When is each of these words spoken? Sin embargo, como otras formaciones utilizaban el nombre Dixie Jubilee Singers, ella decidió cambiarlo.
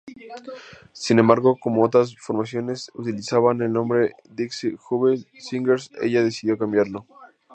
Sin 0.93 1.19
embargo, 1.19 1.59
como 1.59 1.83
otras 1.83 2.15
formaciones 2.17 2.89
utilizaban 2.95 3.61
el 3.61 3.71
nombre 3.71 4.15
Dixie 4.27 4.75
Jubilee 4.75 5.27
Singers, 5.39 5.91
ella 6.01 6.23
decidió 6.23 6.57
cambiarlo. 6.57 7.05